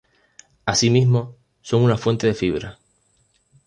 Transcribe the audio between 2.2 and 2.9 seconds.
de fibra.